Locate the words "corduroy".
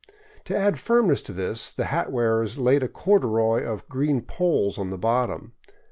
2.87-3.61